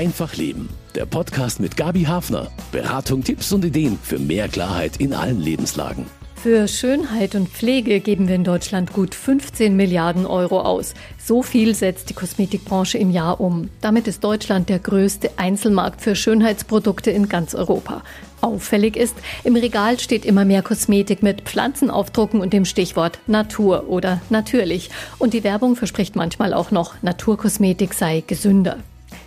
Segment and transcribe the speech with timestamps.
[0.00, 0.70] Einfach Leben.
[0.94, 2.50] Der Podcast mit Gabi Hafner.
[2.72, 6.06] Beratung, Tipps und Ideen für mehr Klarheit in allen Lebenslagen.
[6.36, 10.94] Für Schönheit und Pflege geben wir in Deutschland gut 15 Milliarden Euro aus.
[11.22, 13.68] So viel setzt die Kosmetikbranche im Jahr um.
[13.82, 18.02] Damit ist Deutschland der größte Einzelmarkt für Schönheitsprodukte in ganz Europa.
[18.40, 24.22] Auffällig ist, im Regal steht immer mehr Kosmetik mit Pflanzenaufdrucken und dem Stichwort Natur oder
[24.30, 24.88] natürlich.
[25.18, 28.78] Und die Werbung verspricht manchmal auch noch, Naturkosmetik sei gesünder.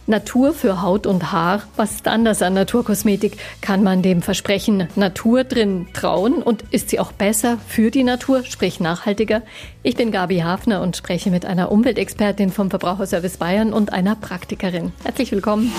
[0.05, 1.63] Natur für Haut und Haar.
[1.75, 3.37] Was ist anders an Naturkosmetik?
[3.61, 8.43] Kann man dem Versprechen Natur drin trauen und ist sie auch besser für die Natur,
[8.43, 9.41] sprich nachhaltiger?
[9.81, 14.91] Ich bin Gabi Hafner und spreche mit einer Umweltexpertin vom Verbraucherservice Bayern und einer Praktikerin.
[15.03, 15.71] Herzlich willkommen.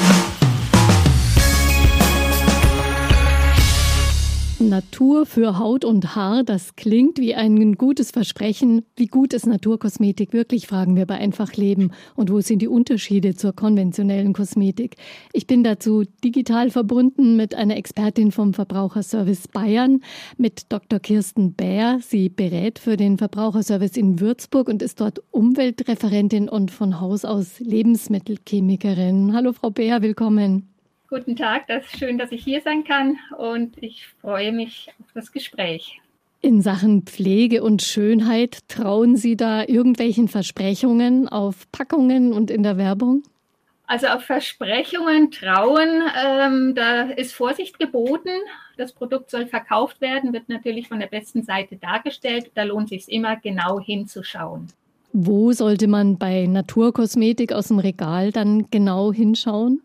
[4.68, 8.84] Natur für Haut und Haar, das klingt wie ein gutes Versprechen.
[8.96, 11.92] Wie gut ist Naturkosmetik wirklich, fragen wir bei Einfach Leben.
[12.16, 14.96] Und wo sind die Unterschiede zur konventionellen Kosmetik?
[15.32, 20.01] Ich bin dazu digital verbunden mit einer Expertin vom Verbraucherservice Bayern,
[20.38, 20.98] mit Dr.
[20.98, 22.01] Kirsten Bär.
[22.01, 27.60] Sie berät für den Verbraucherservice in Würzburg und ist dort Umweltreferentin und von Haus aus
[27.60, 29.35] Lebensmittelchemikerin.
[29.35, 30.73] Hallo Frau Bär, willkommen.
[31.16, 35.07] Guten Tag, das ist schön, dass ich hier sein kann und ich freue mich auf
[35.15, 36.01] das Gespräch.
[36.40, 42.79] In Sachen Pflege und Schönheit trauen Sie da irgendwelchen Versprechungen auf Packungen und in der
[42.79, 43.23] Werbung?
[43.87, 48.30] Also auf Versprechungen trauen, ähm, da ist Vorsicht geboten.
[48.76, 52.51] Das Produkt soll verkauft werden, wird natürlich von der besten Seite dargestellt.
[52.57, 54.66] Da lohnt es sich immer genau hinzuschauen.
[55.12, 59.80] Wo sollte man bei Naturkosmetik aus dem Regal dann genau hinschauen?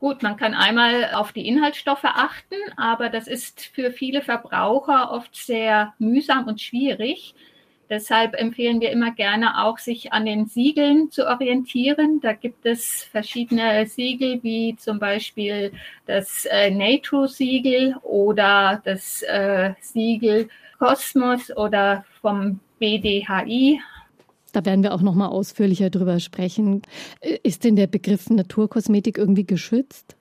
[0.00, 5.36] Gut, man kann einmal auf die Inhaltsstoffe achten, aber das ist für viele Verbraucher oft
[5.36, 7.34] sehr mühsam und schwierig.
[7.90, 12.20] Deshalb empfehlen wir immer gerne auch, sich an den Siegeln zu orientieren.
[12.22, 15.72] Da gibt es verschiedene Siegel, wie zum Beispiel
[16.06, 20.48] das äh, NATO-Siegel oder das äh, Siegel
[20.78, 23.82] Kosmos oder vom BDHI.
[24.52, 26.82] Da werden wir auch noch mal ausführlicher drüber sprechen.
[27.42, 30.16] Ist denn der Begriff Naturkosmetik irgendwie geschützt?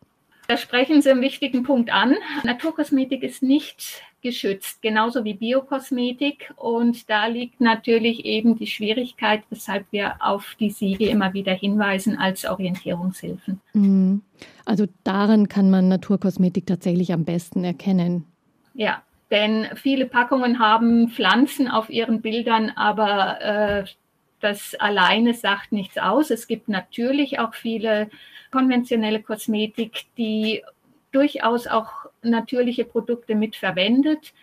[0.47, 2.15] Da sprechen Sie einen wichtigen Punkt an.
[2.43, 6.51] Naturkosmetik ist nicht geschützt, genauso wie Biokosmetik.
[6.55, 12.17] Und da liegt natürlich eben die Schwierigkeit, weshalb wir auf die Siegel immer wieder hinweisen
[12.17, 13.61] als Orientierungshilfen.
[13.73, 14.21] Mhm.
[14.65, 18.25] Also daran kann man Naturkosmetik tatsächlich am besten erkennen.
[18.73, 23.83] Ja, denn viele Packungen haben Pflanzen auf ihren Bildern, aber äh,
[24.39, 26.29] das alleine sagt nichts aus.
[26.29, 28.09] Es gibt natürlich auch viele
[28.51, 30.63] konventionelle Kosmetik, die
[31.11, 31.91] durchaus auch
[32.21, 34.33] natürliche Produkte mitverwendet,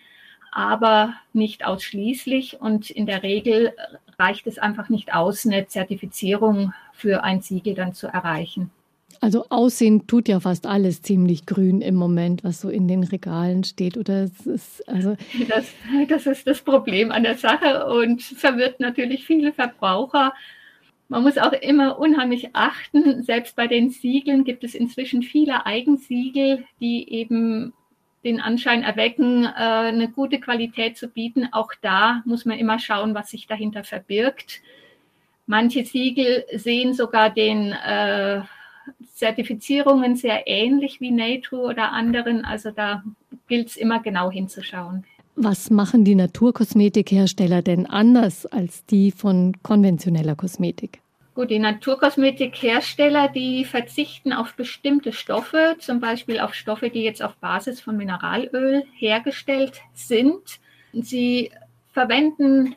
[0.52, 2.60] aber nicht ausschließlich.
[2.60, 3.74] Und in der Regel
[4.18, 8.70] reicht es einfach nicht aus, eine Zertifizierung für ein Siegel dann zu erreichen.
[9.20, 13.64] Also aussehen tut ja fast alles ziemlich grün im Moment, was so in den Regalen
[13.64, 13.96] steht.
[13.96, 15.16] Oder es ist also
[15.48, 15.66] das,
[16.08, 20.32] das ist das Problem an der Sache und verwirrt natürlich viele Verbraucher.
[21.08, 23.22] Man muss auch immer unheimlich achten.
[23.22, 27.72] Selbst bei den Siegeln gibt es inzwischen viele Eigensiegel, die eben
[28.24, 31.48] den Anschein erwecken, äh, eine gute Qualität zu bieten.
[31.52, 34.62] Auch da muss man immer schauen, was sich dahinter verbirgt.
[35.46, 38.40] Manche Siegel sehen sogar den äh,
[39.14, 42.44] Zertifizierungen sehr ähnlich wie NATO oder anderen.
[42.44, 43.02] Also da
[43.48, 45.04] gilt es immer genau hinzuschauen.
[45.36, 51.00] Was machen die Naturkosmetikhersteller denn anders als die von konventioneller Kosmetik?
[51.34, 57.36] Gut, die Naturkosmetikhersteller, die verzichten auf bestimmte Stoffe, zum Beispiel auf Stoffe, die jetzt auf
[57.36, 60.58] Basis von Mineralöl hergestellt sind.
[60.94, 61.50] Sie
[61.92, 62.74] verwenden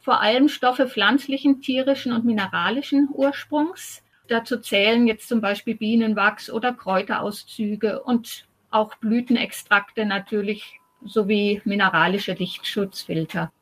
[0.00, 4.01] vor allem Stoffe pflanzlichen, tierischen und mineralischen Ursprungs.
[4.28, 13.52] Dazu zählen jetzt zum Beispiel Bienenwachs oder Kräuterauszüge und auch Blütenextrakte natürlich sowie mineralische Lichtschutzfilter.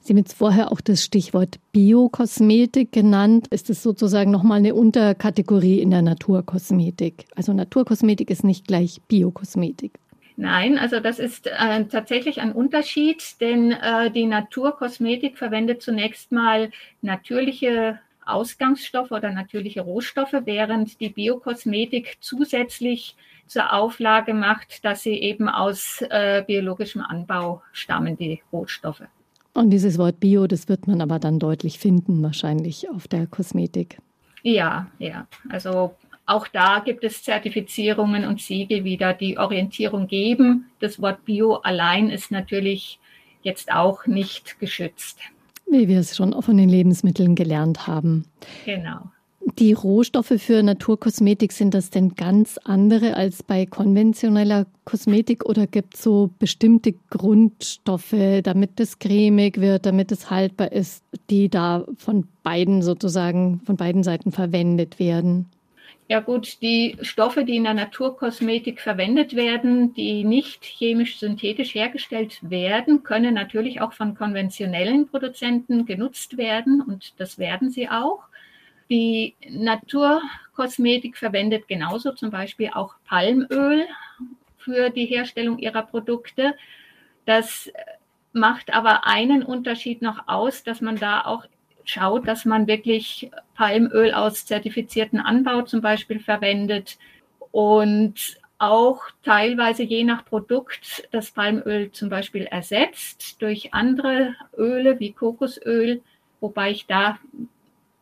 [0.00, 3.48] Sie haben jetzt vorher auch das Stichwort Biokosmetik genannt.
[3.48, 7.26] Ist es sozusagen nochmal eine Unterkategorie in der Naturkosmetik?
[7.34, 9.98] Also Naturkosmetik ist nicht gleich Biokosmetik.
[10.36, 16.70] Nein, also das ist äh, tatsächlich ein Unterschied, denn äh, die Naturkosmetik verwendet zunächst mal
[17.02, 23.16] natürliche Ausgangsstoffe oder natürliche Rohstoffe, während die Biokosmetik zusätzlich
[23.46, 29.02] zur Auflage macht, dass sie eben aus äh, biologischem Anbau stammen, die Rohstoffe.
[29.54, 33.98] Und dieses Wort Bio, das wird man aber dann deutlich finden, wahrscheinlich auf der Kosmetik.
[34.42, 35.26] Ja, ja.
[35.48, 35.94] Also
[36.26, 40.66] auch da gibt es Zertifizierungen und Siegel wieder, die Orientierung geben.
[40.78, 43.00] Das Wort Bio allein ist natürlich
[43.42, 45.18] jetzt auch nicht geschützt
[45.70, 48.24] wie wir es schon von den Lebensmitteln gelernt haben.
[48.64, 49.10] Genau.
[49.58, 55.94] Die Rohstoffe für Naturkosmetik, sind das denn ganz andere als bei konventioneller Kosmetik oder gibt
[55.94, 62.28] es so bestimmte Grundstoffe, damit es cremig wird, damit es haltbar ist, die da von
[62.42, 65.46] beiden sozusagen, von beiden Seiten verwendet werden?
[66.10, 72.38] Ja gut, die Stoffe, die in der Naturkosmetik verwendet werden, die nicht chemisch synthetisch hergestellt
[72.40, 78.22] werden, können natürlich auch von konventionellen Produzenten genutzt werden und das werden sie auch.
[78.88, 83.86] Die Naturkosmetik verwendet genauso zum Beispiel auch Palmöl
[84.56, 86.54] für die Herstellung ihrer Produkte.
[87.26, 87.70] Das
[88.32, 91.44] macht aber einen Unterschied noch aus, dass man da auch
[91.90, 96.98] schaut, dass man wirklich Palmöl aus zertifizierten Anbau zum Beispiel verwendet
[97.50, 105.12] und auch teilweise je nach Produkt das Palmöl zum Beispiel ersetzt durch andere Öle wie
[105.12, 106.02] Kokosöl,
[106.40, 107.18] wobei ich da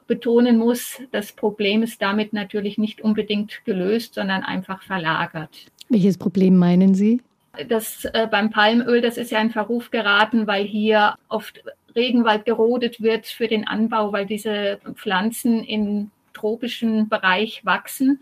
[0.07, 5.51] betonen muss, das Problem ist damit natürlich nicht unbedingt gelöst, sondern einfach verlagert.
[5.89, 7.21] Welches Problem meinen Sie?
[7.69, 11.63] Das äh, beim Palmöl, das ist ja in Verruf geraten, weil hier oft
[11.97, 18.21] Regenwald gerodet wird für den Anbau, weil diese Pflanzen im tropischen Bereich wachsen.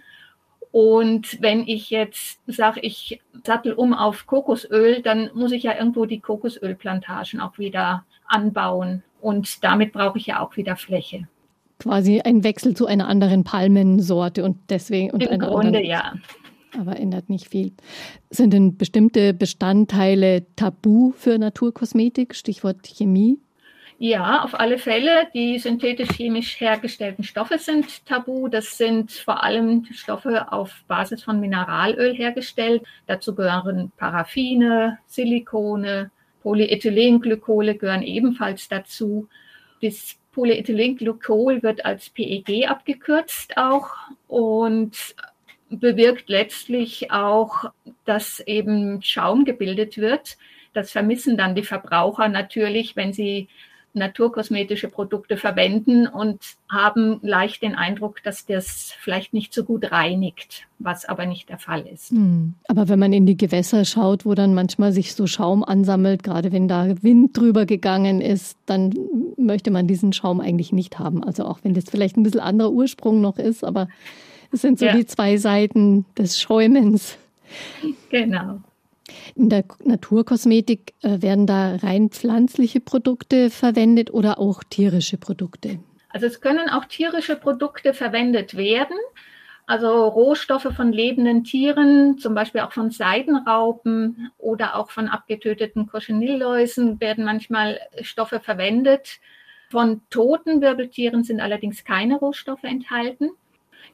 [0.72, 6.06] Und wenn ich jetzt sage, ich sattel um auf Kokosöl, dann muss ich ja irgendwo
[6.06, 9.02] die Kokosölplantagen auch wieder anbauen.
[9.20, 11.28] Und damit brauche ich ja auch wieder Fläche
[11.78, 16.14] quasi ein Wechsel zu einer anderen Palmensorte und deswegen und Im Grunde anderen, ja.
[16.78, 17.72] Aber ändert nicht viel.
[18.30, 22.34] Sind denn bestimmte Bestandteile tabu für Naturkosmetik?
[22.34, 23.38] Stichwort Chemie?
[23.98, 25.28] Ja, auf alle Fälle.
[25.34, 28.48] Die synthetisch-chemisch hergestellten Stoffe sind tabu.
[28.48, 32.82] Das sind vor allem Stoffe auf Basis von Mineralöl hergestellt.
[33.06, 36.10] Dazu gehören Paraffine, Silikone,
[36.42, 39.28] Polyethylenglykole gehören ebenfalls dazu.
[39.80, 43.90] Das Polyethylenglykol wird als PEG abgekürzt auch
[44.26, 45.14] und
[45.70, 47.70] bewirkt letztlich auch,
[48.04, 50.36] dass eben Schaum gebildet wird.
[50.72, 53.48] Das vermissen dann die Verbraucher natürlich, wenn sie
[53.94, 60.66] naturkosmetische Produkte verwenden und haben leicht den Eindruck, dass das vielleicht nicht so gut reinigt,
[60.78, 62.10] was aber nicht der Fall ist.
[62.10, 62.54] Hm.
[62.68, 66.52] Aber wenn man in die Gewässer schaut, wo dann manchmal sich so Schaum ansammelt, gerade
[66.52, 68.92] wenn da Wind drüber gegangen ist, dann
[69.36, 71.22] möchte man diesen Schaum eigentlich nicht haben.
[71.22, 73.88] Also auch wenn das vielleicht ein bisschen anderer Ursprung noch ist, aber
[74.52, 74.96] es sind so ja.
[74.96, 77.18] die zwei Seiten des Schäumens.
[78.10, 78.60] Genau.
[79.34, 85.78] In der Naturkosmetik äh, werden da rein pflanzliche Produkte verwendet oder auch tierische Produkte?
[86.08, 88.96] Also es können auch tierische Produkte verwendet werden.
[89.66, 97.00] Also Rohstoffe von lebenden Tieren, zum Beispiel auch von Seidenraupen oder auch von abgetöteten Cochenilläusen
[97.00, 99.20] werden manchmal Stoffe verwendet.
[99.70, 103.30] Von toten Wirbeltieren sind allerdings keine Rohstoffe enthalten.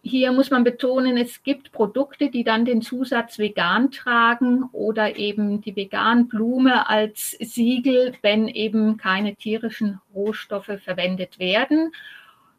[0.02, 5.60] Hier muss man betonen, es gibt Produkte, die dann den Zusatz vegan tragen oder eben
[5.60, 11.92] die Veganblume als Siegel, wenn eben keine tierischen Rohstoffe verwendet werden.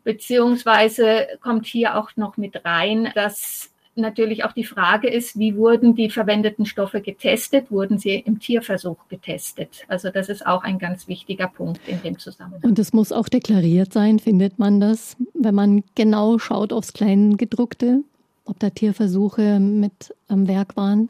[0.04, 5.96] Beziehungsweise kommt hier auch noch mit rein, dass natürlich auch die Frage ist, wie wurden
[5.96, 7.72] die verwendeten Stoffe getestet?
[7.72, 9.86] Wurden sie im Tierversuch getestet?
[9.88, 12.62] Also das ist auch ein ganz wichtiger Punkt in dem Zusammenhang.
[12.64, 18.04] Und es muss auch deklariert sein, findet man das, wenn man genau schaut aufs Kleingedruckte,
[18.46, 21.10] ob da Tierversuche mit am Werk waren?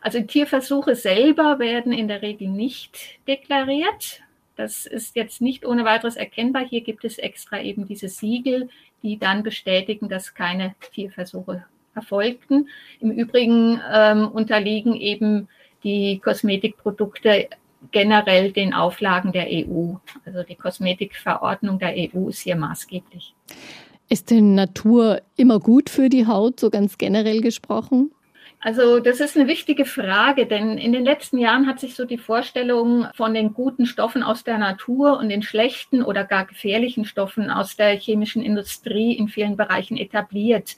[0.00, 4.20] Also Tierversuche selber werden in der Regel nicht deklariert.
[4.56, 6.64] Das ist jetzt nicht ohne weiteres erkennbar.
[6.68, 8.68] Hier gibt es extra eben diese Siegel,
[9.02, 12.68] die dann bestätigen, dass keine Tierversuche erfolgten.
[13.00, 15.48] Im Übrigen ähm, unterliegen eben
[15.82, 17.48] die Kosmetikprodukte
[17.92, 19.94] generell den Auflagen der EU.
[20.24, 23.34] Also die Kosmetikverordnung der EU ist hier maßgeblich.
[24.08, 28.10] Ist denn Natur immer gut für die Haut, so ganz generell gesprochen?
[28.60, 32.16] Also das ist eine wichtige Frage, denn in den letzten Jahren hat sich so die
[32.16, 37.50] Vorstellung von den guten Stoffen aus der Natur und den schlechten oder gar gefährlichen Stoffen
[37.50, 40.76] aus der chemischen Industrie in vielen Bereichen etabliert.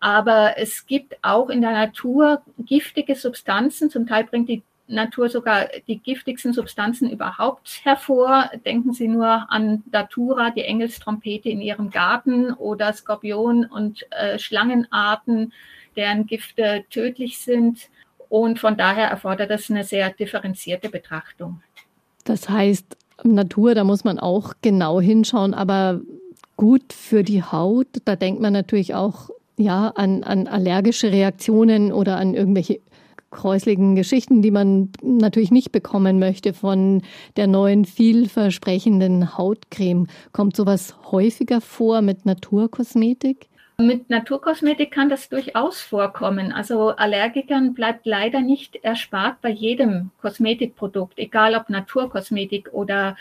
[0.00, 3.90] Aber es gibt auch in der Natur giftige Substanzen.
[3.90, 8.50] Zum Teil bringt die Natur sogar die giftigsten Substanzen überhaupt hervor.
[8.64, 15.52] Denken Sie nur an Datura, die Engelstrompete in Ihrem Garten oder Skorpion- und äh, Schlangenarten,
[15.96, 17.90] deren Gifte tödlich sind.
[18.28, 21.62] Und von daher erfordert das eine sehr differenzierte Betrachtung.
[22.24, 26.00] Das heißt, Natur, da muss man auch genau hinschauen, aber
[26.56, 32.16] gut für die Haut, da denkt man natürlich auch ja, an, an allergische Reaktionen oder
[32.16, 32.80] an irgendwelche
[33.30, 37.02] kräusligen Geschichten, die man natürlich nicht bekommen möchte von
[37.36, 40.06] der neuen vielversprechenden Hautcreme.
[40.32, 43.48] Kommt sowas häufiger vor mit Naturkosmetik?
[43.80, 46.52] Mit Naturkosmetik kann das durchaus vorkommen.
[46.52, 53.16] Also Allergikern bleibt leider nicht erspart bei jedem Kosmetikprodukt, egal ob Naturkosmetik oder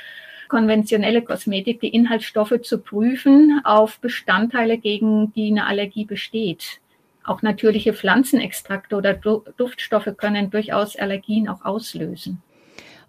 [0.48, 6.80] konventionelle Kosmetik, die Inhaltsstoffe zu prüfen auf Bestandteile, gegen die eine Allergie besteht.
[7.24, 12.42] Auch natürliche Pflanzenextrakte oder Duftstoffe können durchaus Allergien auch auslösen.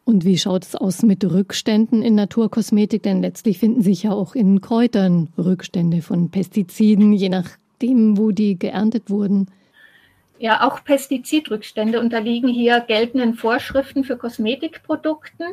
[0.05, 3.03] Und wie schaut es aus mit Rückständen in Naturkosmetik?
[3.03, 8.59] Denn letztlich finden sich ja auch in Kräutern Rückstände von Pestiziden, je nachdem, wo die
[8.59, 9.51] geerntet wurden.
[10.39, 15.47] Ja, auch Pestizidrückstände unterliegen hier geltenden Vorschriften für Kosmetikprodukten.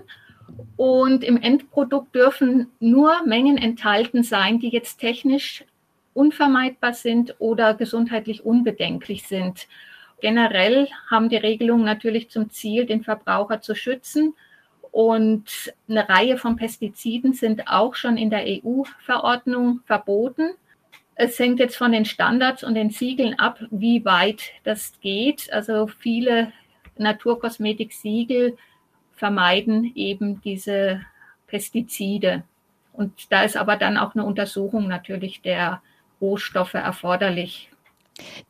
[0.77, 5.63] Und im Endprodukt dürfen nur Mengen enthalten sein, die jetzt technisch
[6.13, 9.67] unvermeidbar sind oder gesundheitlich unbedenklich sind.
[10.21, 14.33] Generell haben die Regelungen natürlich zum Ziel, den Verbraucher zu schützen
[14.95, 20.51] und eine Reihe von Pestiziden sind auch schon in der EU-Verordnung verboten.
[21.15, 25.51] Es hängt jetzt von den Standards und den Siegeln ab, wie weit das geht.
[25.51, 26.53] Also viele
[26.97, 28.55] Naturkosmetik-Siegel
[29.15, 31.01] vermeiden eben diese
[31.47, 32.43] Pestizide.
[32.93, 35.81] Und da ist aber dann auch eine Untersuchung natürlich der
[36.21, 37.69] Rohstoffe erforderlich.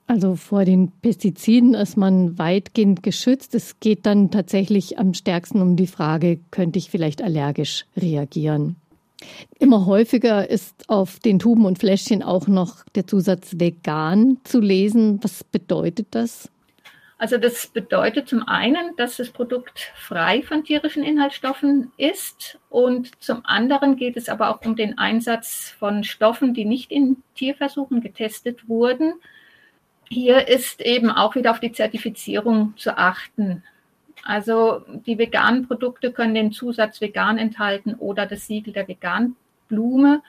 [0.08, 3.56] Also vor den Pestiziden ist man weitgehend geschützt.
[3.56, 8.76] Es geht dann tatsächlich am stärksten um die Frage, könnte ich vielleicht allergisch reagieren?
[9.58, 15.20] Immer häufiger ist auf den Tuben und Fläschchen auch noch der Zusatz vegan zu lesen.
[15.24, 16.52] Was bedeutet das?
[17.26, 23.44] Also das bedeutet zum einen, dass das Produkt frei von tierischen Inhaltsstoffen ist und zum
[23.46, 28.70] anderen geht es aber auch um den Einsatz von Stoffen, die nicht in Tierversuchen getestet
[28.70, 29.16] wurden,
[30.08, 33.64] hier ist eben auch wieder auf die Zertifizierung zu achten.
[34.24, 40.22] Also die veganen Produkte können den Zusatz vegan enthalten oder das Siegel der Veganblume.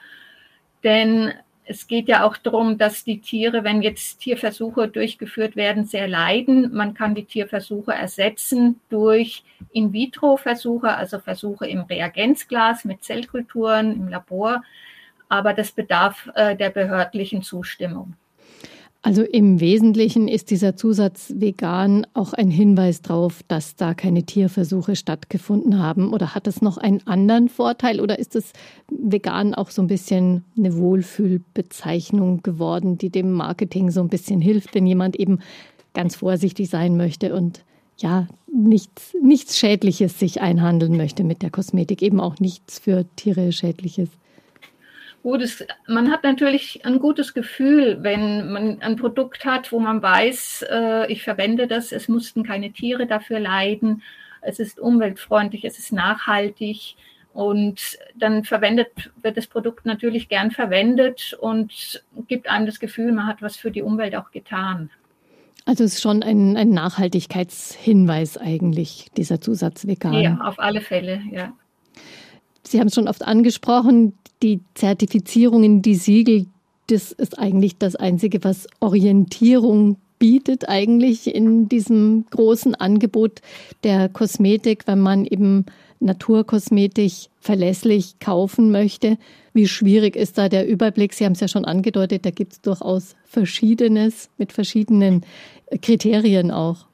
[0.83, 1.31] Denn
[1.69, 6.73] es geht ja auch darum, dass die Tiere, wenn jetzt Tierversuche durchgeführt werden, sehr leiden.
[6.73, 9.43] Man kann die Tierversuche ersetzen durch
[9.73, 14.63] In-vitro-Versuche, also Versuche im Reagenzglas mit Zellkulturen im Labor.
[15.29, 18.15] Aber das bedarf äh, der behördlichen Zustimmung.
[19.07, 24.97] Also im Wesentlichen ist dieser Zusatz vegan auch ein Hinweis darauf, dass da keine Tierversuche
[24.97, 26.11] stattgefunden haben.
[26.11, 28.01] Oder hat es noch einen anderen Vorteil?
[28.01, 28.51] Oder ist es
[28.89, 34.75] vegan auch so ein bisschen eine Wohlfühlbezeichnung geworden, die dem Marketing so ein bisschen hilft,
[34.75, 35.39] wenn jemand eben
[35.93, 37.63] ganz vorsichtig sein möchte und
[37.99, 43.53] ja, nichts, nichts Schädliches sich einhandeln möchte mit der Kosmetik, eben auch nichts für Tiere
[43.53, 44.09] Schädliches?
[45.23, 50.65] Gutes, man hat natürlich ein gutes Gefühl, wenn man ein Produkt hat, wo man weiß,
[50.69, 54.03] äh, ich verwende das, es mussten keine Tiere dafür leiden,
[54.41, 56.95] es ist umweltfreundlich, es ist nachhaltig
[57.33, 63.27] und dann verwendet, wird das Produkt natürlich gern verwendet und gibt einem das Gefühl, man
[63.27, 64.89] hat was für die Umwelt auch getan.
[65.65, 70.13] Also es ist schon ein, ein Nachhaltigkeitshinweis eigentlich, dieser Zusatz vegan.
[70.13, 71.53] Ja, auf alle Fälle, ja.
[72.71, 76.45] Sie haben es schon oft angesprochen, die Zertifizierungen, die Siegel,
[76.87, 83.41] das ist eigentlich das Einzige, was Orientierung bietet eigentlich in diesem großen Angebot
[83.83, 85.65] der Kosmetik, wenn man eben
[85.99, 89.17] Naturkosmetik verlässlich kaufen möchte.
[89.53, 91.13] Wie schwierig ist da der Überblick?
[91.13, 95.25] Sie haben es ja schon angedeutet, da gibt es durchaus Verschiedenes mit verschiedenen
[95.81, 96.87] Kriterien auch.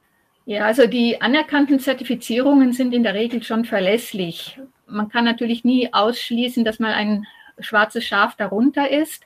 [0.46, 4.58] Ja, also die anerkannten Zertifizierungen sind in der Regel schon verlässlich.
[4.86, 7.26] Man kann natürlich nie ausschließen, dass mal ein
[7.58, 9.24] schwarzes Schaf darunter ist.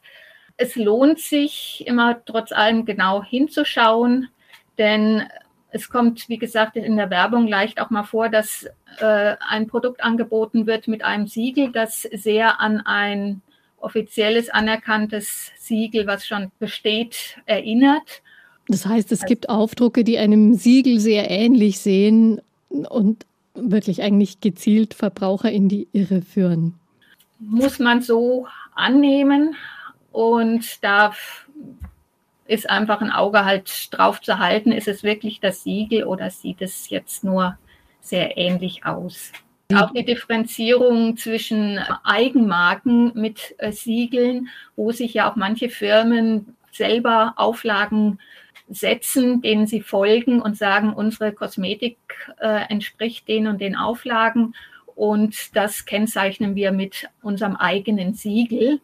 [0.56, 4.28] Es lohnt sich immer trotz allem genau hinzuschauen,
[4.76, 5.24] denn
[5.70, 8.66] es kommt, wie gesagt, in der Werbung leicht auch mal vor, dass
[9.00, 13.42] äh, ein Produkt angeboten wird mit einem Siegel, das sehr an ein
[13.80, 18.22] offizielles anerkanntes Siegel, was schon besteht, erinnert.
[18.66, 23.24] Das heißt, es gibt Aufdrucke, die einem Siegel sehr ähnlich sehen und
[23.62, 26.74] wirklich eigentlich gezielt Verbraucher in die Irre führen.
[27.38, 29.54] Muss man so annehmen
[30.12, 31.12] und da
[32.46, 36.62] ist einfach ein Auge halt drauf zu halten, ist es wirklich das Siegel oder sieht
[36.62, 37.58] es jetzt nur
[38.00, 39.32] sehr ähnlich aus.
[39.74, 47.34] Auch die Differenzierung zwischen Eigenmarken mit äh, Siegeln, wo sich ja auch manche Firmen selber
[47.36, 48.18] Auflagen
[48.68, 51.98] setzen, denen sie folgen und sagen, unsere Kosmetik
[52.40, 54.54] äh, entspricht den und den Auflagen.
[54.94, 58.80] Und das kennzeichnen wir mit unserem eigenen Siegel.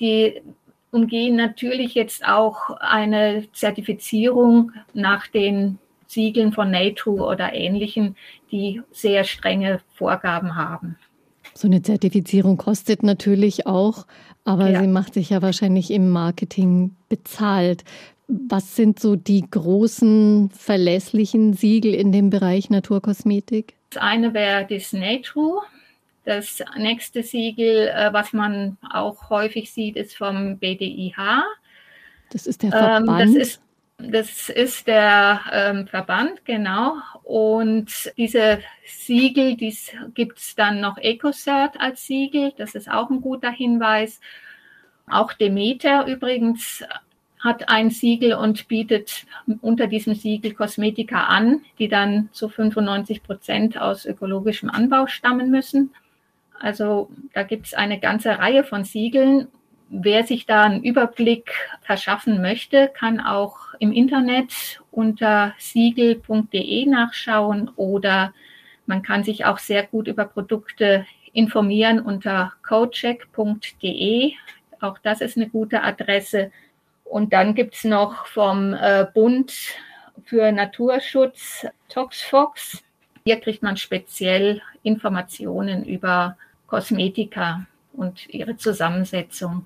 [0.00, 0.42] Die
[0.90, 8.16] umgehen natürlich jetzt auch eine Zertifizierung nach den Siegeln von NATO oder ähnlichen,
[8.50, 10.96] die sehr strenge Vorgaben haben.
[11.54, 14.06] So eine Zertifizierung kostet natürlich auch,
[14.44, 14.80] aber ja.
[14.80, 17.84] sie macht sich ja wahrscheinlich im Marketing bezahlt.
[18.28, 23.74] Was sind so die großen verlässlichen Siegel in dem Bereich Naturkosmetik?
[23.90, 25.62] Das eine wäre das Nature.
[26.24, 31.44] Das nächste Siegel, äh, was man auch häufig sieht, ist vom BDIH.
[32.30, 33.08] Das ist der Verband.
[33.08, 33.62] Ähm, das ist
[33.98, 36.96] das ist der ähm, Verband, genau.
[37.22, 42.52] Und diese Siegel, dies gibt es dann noch EcoCert als Siegel.
[42.58, 44.20] Das ist auch ein guter Hinweis.
[45.08, 46.84] Auch Demeter übrigens
[47.40, 49.26] hat ein Siegel und bietet
[49.60, 55.94] unter diesem Siegel Kosmetika an, die dann zu 95 Prozent aus ökologischem Anbau stammen müssen.
[56.58, 59.48] Also da gibt es eine ganze Reihe von Siegeln
[59.88, 61.52] Wer sich da einen Überblick
[61.82, 68.34] verschaffen möchte, kann auch im Internet unter siegel.de nachschauen oder
[68.86, 74.32] man kann sich auch sehr gut über Produkte informieren unter cocheck.de.
[74.80, 76.50] Auch das ist eine gute Adresse.
[77.08, 79.52] Und dann gibt es noch vom äh, Bund
[80.24, 82.82] für Naturschutz ToxFox.
[83.24, 86.36] Hier kriegt man speziell Informationen über
[86.66, 89.64] Kosmetika und ihre Zusammensetzung.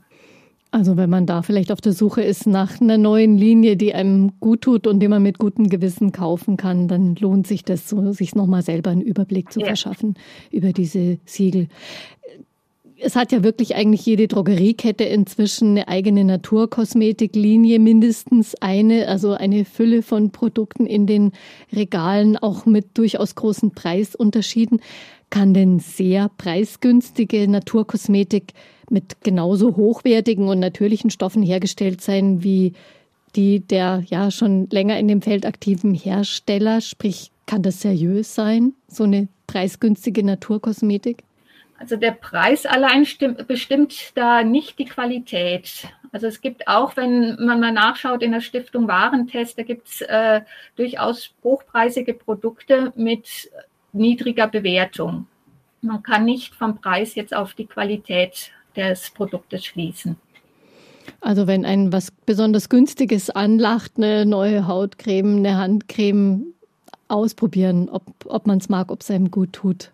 [0.73, 4.39] Also wenn man da vielleicht auf der Suche ist nach einer neuen Linie, die einem
[4.39, 8.13] gut tut und die man mit gutem Gewissen kaufen kann, dann lohnt sich das so,
[8.13, 9.67] sich nochmal selber einen Überblick zu ja.
[9.67, 10.15] verschaffen
[10.53, 11.67] über diese Siegel.
[13.03, 19.65] Es hat ja wirklich eigentlich jede Drogeriekette inzwischen eine eigene Naturkosmetiklinie, mindestens eine, also eine
[19.65, 21.33] Fülle von Produkten in den
[21.73, 24.81] Regalen, auch mit durchaus großen Preisunterschieden.
[25.31, 28.53] Kann denn sehr preisgünstige Naturkosmetik
[28.91, 32.75] mit genauso hochwertigen und natürlichen Stoffen hergestellt sein wie
[33.37, 36.81] die der ja schon länger in dem Feld aktiven Hersteller?
[36.81, 41.23] Sprich, kann das seriös sein, so eine preisgünstige Naturkosmetik?
[41.81, 45.89] Also der Preis allein stimmt, bestimmt da nicht die Qualität.
[46.13, 50.03] Also es gibt auch, wenn man mal nachschaut in der Stiftung Warentest, da gibt es
[50.03, 50.43] äh,
[50.77, 53.51] durchaus hochpreisige Produkte mit
[53.95, 55.27] niedriger Bewertung.
[55.81, 60.17] Man kann nicht vom Preis jetzt auf die Qualität des Produktes schließen.
[61.23, 66.53] Also wenn ein was besonders günstiges anlacht, eine neue Hautcreme, eine Handcreme
[67.09, 69.93] ausprobieren, ob, ob man es mag, ob es einem gut tut.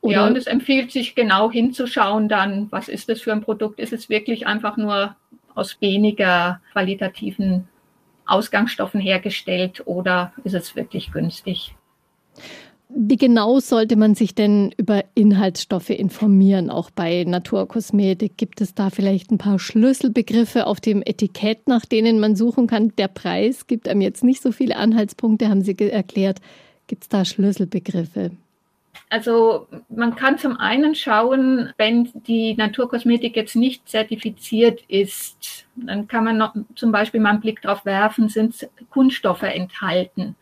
[0.00, 3.78] Oder ja, und es empfiehlt sich genau hinzuschauen dann, was ist das für ein Produkt?
[3.78, 5.14] Ist es wirklich einfach nur
[5.54, 7.68] aus weniger qualitativen
[8.24, 11.74] Ausgangsstoffen hergestellt oder ist es wirklich günstig?
[12.92, 18.36] Wie genau sollte man sich denn über Inhaltsstoffe informieren, auch bei Naturkosmetik?
[18.36, 22.92] Gibt es da vielleicht ein paar Schlüsselbegriffe auf dem Etikett, nach denen man suchen kann?
[22.96, 26.40] Der Preis gibt einem jetzt nicht so viele Anhaltspunkte, haben Sie erklärt.
[26.88, 28.32] Gibt es da Schlüsselbegriffe?
[29.10, 36.22] Also man kann zum einen schauen, wenn die Naturkosmetik jetzt nicht zertifiziert ist, dann kann
[36.22, 40.36] man noch zum Beispiel mal einen Blick darauf werfen, sind Kunststoffe enthalten.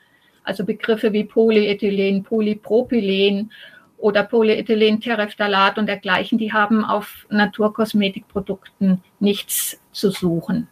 [0.45, 3.53] Also Begriffe wie Polyethylen, Polypropylen
[3.97, 10.69] oder Polyethylenterephthalat und dergleichen, die haben auf Naturkosmetikprodukten nichts zu suchen.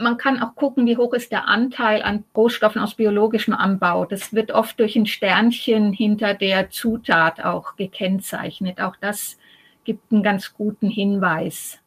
[0.00, 4.06] Man kann auch gucken, wie hoch ist der Anteil an Rohstoffen aus biologischem Anbau.
[4.06, 8.80] Das wird oft durch ein Sternchen hinter der Zutat auch gekennzeichnet.
[8.80, 9.38] Auch das
[9.84, 11.80] gibt einen ganz guten Hinweis.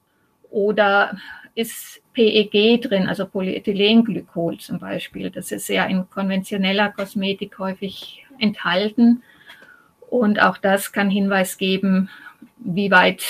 [0.51, 1.17] Oder
[1.55, 5.29] ist PEG drin, also Polyethylenglykol zum Beispiel.
[5.29, 9.23] Das ist ja in konventioneller Kosmetik häufig enthalten.
[10.09, 12.09] Und auch das kann Hinweis geben,
[12.57, 13.23] wie weit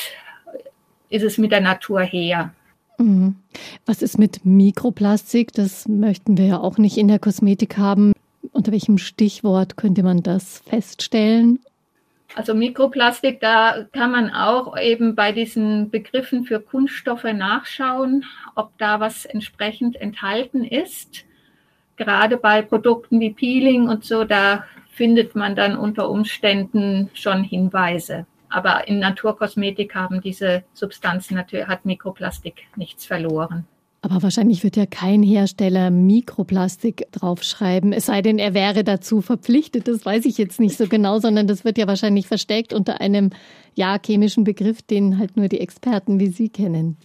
[1.10, 2.54] ist es mit der Natur her.
[2.98, 3.36] Mhm.
[3.86, 5.52] Was ist mit Mikroplastik?
[5.54, 8.14] Das möchten wir ja auch nicht in der Kosmetik haben.
[8.52, 11.60] Unter welchem Stichwort könnte man das feststellen?
[12.36, 18.26] Also Mikroplastik, da kann man auch eben bei diesen Begriffen für Kunststoffe nachschauen,
[18.56, 21.26] ob da was entsprechend enthalten ist.
[21.96, 28.26] Gerade bei Produkten wie Peeling und so, da findet man dann unter Umständen schon Hinweise.
[28.54, 33.66] Aber in Naturkosmetik haben diese Substanzen natürlich, hat Mikroplastik nichts verloren.
[34.04, 39.88] Aber wahrscheinlich wird ja kein Hersteller Mikroplastik draufschreiben, es sei denn, er wäre dazu verpflichtet.
[39.88, 43.32] Das weiß ich jetzt nicht so genau, sondern das wird ja wahrscheinlich versteckt unter einem
[43.74, 46.98] ja chemischen Begriff, den halt nur die Experten wie Sie kennen.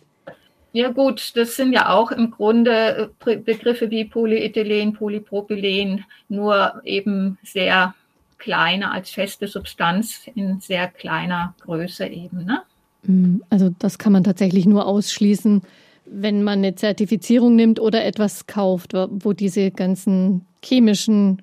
[0.73, 7.39] Ja gut, das sind ja auch im Grunde äh, Begriffe wie Polyethylen, Polypropylen, nur eben
[7.43, 7.95] sehr
[8.38, 12.44] kleiner als feste Substanz in sehr kleiner Größe eben.
[12.44, 12.62] Ne?
[13.03, 15.62] Mm, also das kann man tatsächlich nur ausschließen,
[16.07, 21.42] wenn man eine Zertifizierung nimmt oder etwas kauft, wo diese ganzen chemischen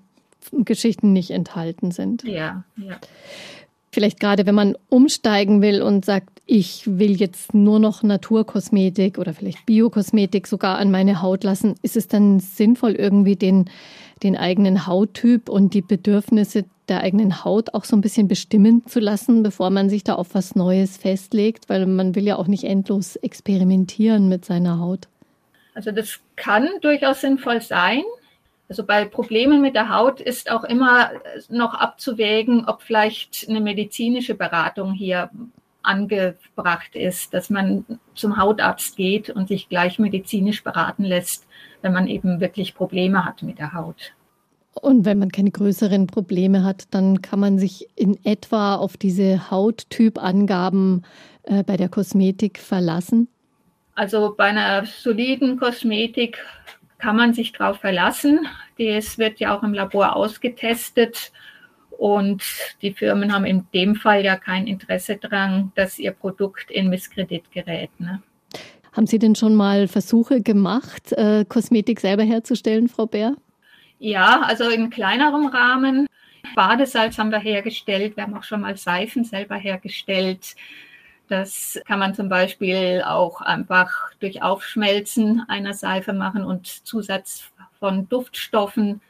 [0.52, 2.24] Geschichten nicht enthalten sind.
[2.24, 2.98] Ja, ja.
[3.92, 9.34] Vielleicht gerade, wenn man umsteigen will und sagt, ich will jetzt nur noch Naturkosmetik oder
[9.34, 13.70] vielleicht Biokosmetik sogar an meine Haut lassen, ist es dann sinnvoll, irgendwie den,
[14.22, 19.00] den eigenen Hauttyp und die Bedürfnisse der eigenen Haut auch so ein bisschen bestimmen zu
[19.00, 22.64] lassen, bevor man sich da auf was Neues festlegt, weil man will ja auch nicht
[22.64, 25.08] endlos experimentieren mit seiner Haut.
[25.74, 28.04] Also das kann durchaus sinnvoll sein.
[28.70, 31.12] Also bei Problemen mit der Haut ist auch immer
[31.50, 35.30] noch abzuwägen, ob vielleicht eine medizinische Beratung hier
[35.84, 41.46] angebracht ist, dass man zum Hautarzt geht und sich gleich medizinisch beraten lässt,
[41.82, 44.14] wenn man eben wirklich Probleme hat mit der Haut.
[44.82, 49.50] Und wenn man keine größeren Probleme hat, dann kann man sich in etwa auf diese
[49.50, 51.06] Hauttypangaben
[51.44, 53.30] äh, bei der Kosmetik verlassen.
[53.96, 56.38] Also bei einer soliden Kosmetik
[56.98, 58.48] kann man sich darauf verlassen.
[58.78, 61.32] Das wird ja auch im Labor ausgetestet.
[61.98, 62.44] Und
[62.82, 67.50] die Firmen haben in dem Fall ja kein Interesse daran, dass ihr Produkt in Misskredit
[67.52, 67.90] gerät.
[68.00, 68.22] Ne?
[68.92, 73.36] Haben Sie denn schon mal Versuche gemacht, äh, Kosmetik selber herzustellen, Frau Bär?
[74.00, 76.08] Ja, also in kleinerem Rahmen.
[76.56, 78.16] Badesalz haben wir hergestellt.
[78.16, 80.56] Wir haben auch schon mal Seifen selber hergestellt.
[81.28, 88.08] Das kann man zum Beispiel auch einfach durch Aufschmelzen einer Seife machen und Zusatz von
[88.10, 89.02] Duftstoffen.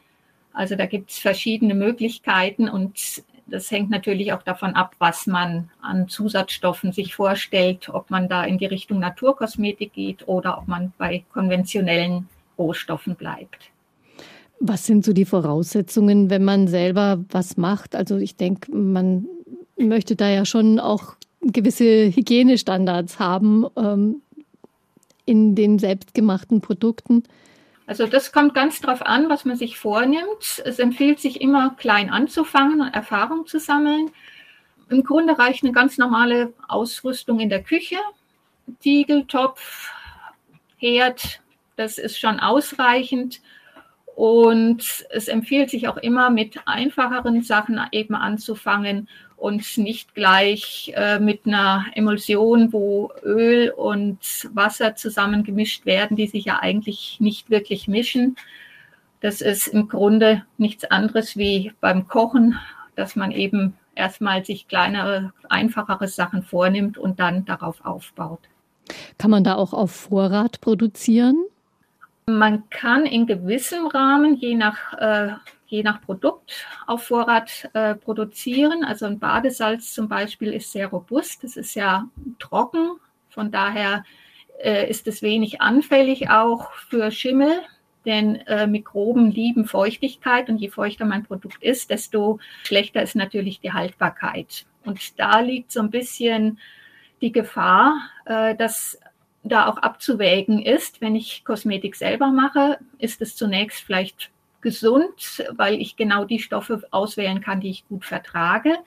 [0.54, 5.70] Also da gibt es verschiedene Möglichkeiten und das hängt natürlich auch davon ab, was man
[5.82, 10.94] an Zusatzstoffen sich vorstellt, ob man da in die Richtung Naturkosmetik geht oder ob man
[10.98, 13.72] bei konventionellen Rohstoffen bleibt.
[14.60, 17.96] Was sind so die Voraussetzungen, wenn man selber was macht?
[17.96, 19.28] Also ich denke, man
[19.78, 24.22] möchte da ja schon auch gewisse Hygienestandards haben ähm,
[25.26, 27.24] in den selbstgemachten Produkten?
[27.88, 30.64] Also das kommt ganz darauf an, was man sich vornimmt.
[30.66, 34.10] Es empfiehlt sich immer klein anzufangen und Erfahrung zu sammeln.
[34.90, 37.98] Im Grunde reicht eine ganz normale Ausrüstung in der Küche.
[38.80, 39.92] Tiegel, Topf,
[40.78, 41.42] Herd,
[41.76, 43.42] das ist schon ausreichend.
[44.16, 51.20] Und es empfiehlt sich auch immer mit einfacheren Sachen eben anzufangen und nicht gleich äh,
[51.20, 54.20] mit einer Emulsion, wo Öl und
[54.54, 58.38] Wasser zusammen gemischt werden, die sich ja eigentlich nicht wirklich mischen.
[59.20, 62.58] Das ist im Grunde nichts anderes wie beim Kochen,
[62.96, 68.40] dass man eben erstmal sich kleinere, einfachere Sachen vornimmt und dann darauf aufbaut.
[69.18, 71.36] Kann man da auch auf Vorrat produzieren?
[72.28, 75.34] Man kann in gewissem Rahmen, je nach, äh,
[75.68, 78.84] je nach Produkt, auf Vorrat äh, produzieren.
[78.84, 81.44] Also ein Badesalz zum Beispiel ist sehr robust.
[81.44, 82.10] Das ist ja
[82.40, 83.00] trocken.
[83.30, 84.04] Von daher
[84.60, 87.62] äh, ist es wenig anfällig auch für Schimmel.
[88.08, 93.60] Denn äh, Mikroben lieben Feuchtigkeit und je feuchter mein Produkt ist, desto schlechter ist natürlich
[93.60, 94.66] die Haltbarkeit.
[94.84, 96.60] Und da liegt so ein bisschen
[97.22, 99.00] die Gefahr, äh, dass
[99.46, 104.32] da auch abzuwägen ist, wenn ich Kosmetik selber mache, ist es zunächst vielleicht
[104.62, 108.78] gesund, weil ich genau die Stoffe auswählen kann, die ich gut vertrage.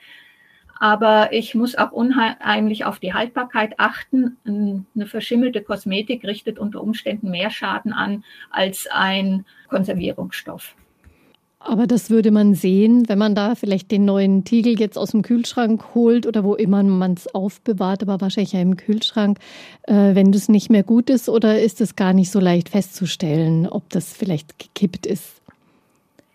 [0.80, 4.36] Aber ich muss auch unheimlich auf die Haltbarkeit achten.
[4.44, 10.74] Eine verschimmelte Kosmetik richtet unter Umständen mehr Schaden an als ein Konservierungsstoff.
[11.60, 15.22] Aber das würde man sehen, wenn man da vielleicht den neuen Tiegel jetzt aus dem
[15.22, 19.38] Kühlschrank holt oder wo immer man es aufbewahrt, aber wahrscheinlich ja im Kühlschrank,
[19.82, 23.66] äh, wenn das nicht mehr gut ist oder ist es gar nicht so leicht festzustellen,
[23.66, 25.42] ob das vielleicht gekippt ist?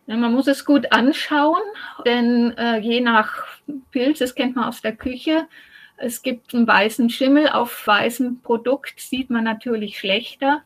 [0.08, 1.62] Ja, man muss es gut anschauen,
[2.06, 3.46] denn äh, je nach
[3.92, 5.48] Pilz, das kennt man aus der Küche,
[5.96, 10.62] es gibt einen weißen Schimmel auf weißem Produkt, sieht man natürlich schlechter.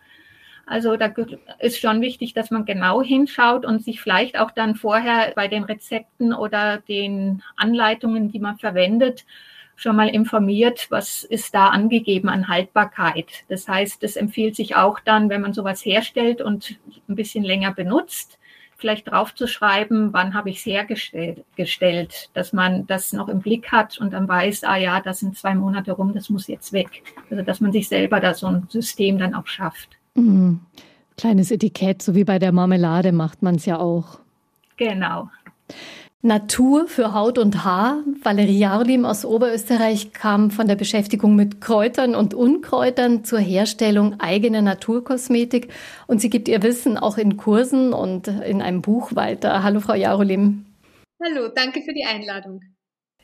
[0.70, 1.10] Also da
[1.60, 5.64] ist schon wichtig, dass man genau hinschaut und sich vielleicht auch dann vorher bei den
[5.64, 9.26] Rezepten oder den Anleitungen, die man verwendet,
[9.78, 13.46] schon mal informiert, was ist da angegeben an Haltbarkeit.
[13.48, 16.78] Das heißt, es empfiehlt sich auch dann, wenn man sowas herstellt und
[17.08, 18.38] ein bisschen länger benutzt,
[18.76, 24.12] vielleicht draufzuschreiben, wann habe ich es hergestellt, dass man das noch im Blick hat und
[24.12, 27.04] dann weiß, ah ja, das sind zwei Monate rum, das muss jetzt weg.
[27.30, 29.97] Also dass man sich selber da so ein System dann auch schafft.
[30.18, 30.60] Mhm.
[31.18, 34.20] Kleines Etikett, so wie bei der Marmelade macht man es ja auch.
[34.78, 35.30] Genau.
[36.22, 38.04] Natur für Haut und Haar.
[38.22, 44.62] Valerie Jarlim aus Oberösterreich kam von der Beschäftigung mit Kräutern und Unkräutern zur Herstellung eigener
[44.62, 45.72] Naturkosmetik
[46.08, 49.64] und sie gibt ihr Wissen auch in Kursen und in einem Buch weiter.
[49.64, 50.66] Hallo, Frau Jarolim.
[51.24, 52.62] Hallo, danke für die Einladung.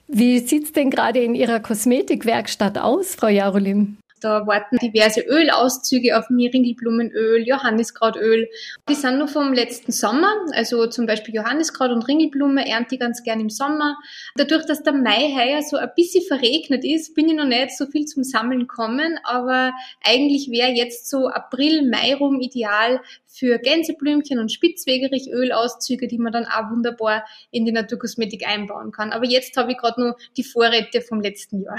[0.08, 3.98] Wie sieht es denn gerade in Ihrer Kosmetikwerkstatt aus, Frau Jarolim?
[4.24, 8.48] Da warten diverse Ölauszüge auf mich, Ringelblumenöl, Johanniskrautöl.
[8.90, 13.24] Die sind nur vom letzten Sommer, also zum Beispiel Johanniskraut und Ringelblume ernte ich ganz
[13.24, 13.98] gern im Sommer.
[14.36, 17.86] Dadurch, dass der Mai heuer so ein bisschen verregnet ist, bin ich noch nicht so
[17.86, 24.40] viel zum Sammeln gekommen, aber eigentlich wäre jetzt so April, Mai rum ideal für Gänseblümchen
[24.40, 29.12] und Spitzwegerichölauszüge, die man dann auch wunderbar in die Naturkosmetik einbauen kann.
[29.12, 31.78] Aber jetzt habe ich gerade nur die Vorräte vom letzten Jahr.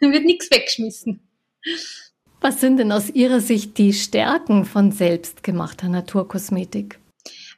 [0.00, 1.20] Dann wird nichts weggeschmissen.
[2.40, 6.98] Was sind denn aus Ihrer Sicht die Stärken von selbstgemachter Naturkosmetik?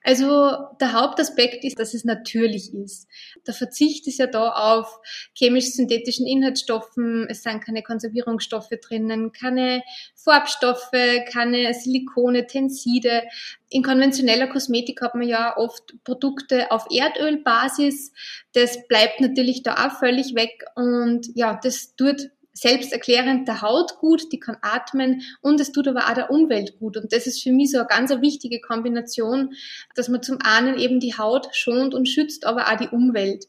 [0.06, 3.08] Also der Hauptaspekt ist, dass es natürlich ist.
[3.44, 5.00] Der Verzicht ist ja da auf
[5.34, 9.82] chemisch-synthetischen Inhaltsstoffen, es sind keine Konservierungsstoffe drinnen, keine
[10.14, 10.92] Farbstoffe,
[11.32, 13.24] keine Silikone, Tenside.
[13.68, 18.12] In konventioneller Kosmetik hat man ja oft Produkte auf Erdölbasis.
[18.52, 24.32] Das bleibt natürlich da auch völlig weg und ja, das tut selbsterklärend der Haut gut,
[24.32, 26.96] die kann atmen und es tut aber auch der Umwelt gut.
[26.96, 29.52] Und das ist für mich so eine ganz wichtige Kombination,
[29.94, 33.46] dass man zum einen eben die Haut schont und schützt, aber auch die Umwelt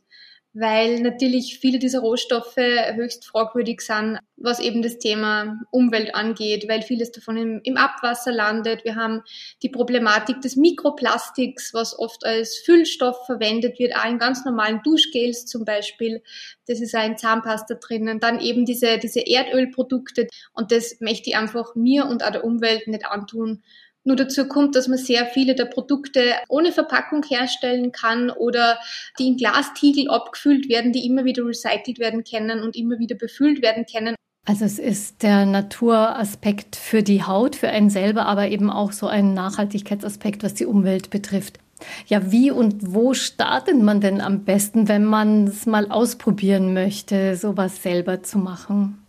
[0.60, 6.82] weil natürlich viele dieser Rohstoffe höchst fragwürdig sind, was eben das Thema Umwelt angeht, weil
[6.82, 8.84] vieles davon im, im, Abwasser landet.
[8.84, 9.22] Wir haben
[9.62, 15.46] die Problematik des Mikroplastiks, was oft als Füllstoff verwendet wird, auch in ganz normalen Duschgels
[15.46, 16.24] zum Beispiel.
[16.66, 18.20] Das ist auch in Zahnpasta drinnen.
[18.20, 22.88] Dann eben diese, diese Erdölprodukte und das möchte ich einfach mir und auch der Umwelt
[22.88, 23.62] nicht antun.
[24.08, 28.80] Nur dazu kommt, dass man sehr viele der Produkte ohne Verpackung herstellen kann oder
[29.20, 33.62] die in Glastiegel abgefüllt werden, die immer wieder recycelt werden können und immer wieder befüllt
[33.62, 34.16] werden können.
[34.46, 39.08] Also es ist der Naturaspekt für die Haut, für einen selber, aber eben auch so
[39.08, 41.60] ein Nachhaltigkeitsaspekt, was die Umwelt betrifft.
[42.06, 47.36] Ja, wie und wo startet man denn am besten, wenn man es mal ausprobieren möchte,
[47.36, 49.06] sowas selber zu machen?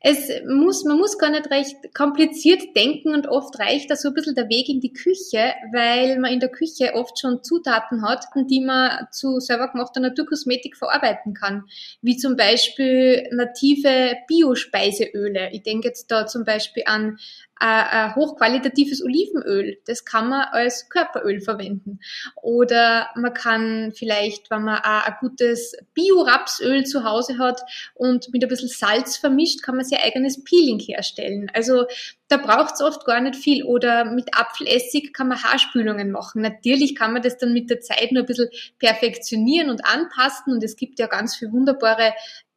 [0.00, 4.14] Es muss, man muss gar nicht recht kompliziert denken und oft reicht da so ein
[4.14, 8.24] bisschen der Weg in die Küche, weil man in der Küche oft schon Zutaten hat,
[8.48, 11.64] die man zu selber gemachter Naturkosmetik verarbeiten kann.
[12.02, 15.50] Wie zum Beispiel native Biospeiseöle.
[15.52, 17.18] Ich denke jetzt da zum Beispiel an
[17.58, 22.00] ein hochqualitatives Olivenöl, das kann man als Körperöl verwenden.
[22.36, 27.60] Oder man kann vielleicht, wenn man auch ein gutes Bio-Rapsöl zu Hause hat
[27.94, 31.50] und mit ein bisschen Salz vermischt, kann man sein eigenes Peeling herstellen.
[31.54, 31.86] Also
[32.28, 33.64] da braucht es oft gar nicht viel.
[33.64, 36.42] Oder mit Apfelessig kann man Haarspülungen machen.
[36.42, 40.52] Natürlich kann man das dann mit der Zeit nur ein bisschen perfektionieren und anpassen.
[40.52, 42.12] Und es gibt ja ganz viele wunderbare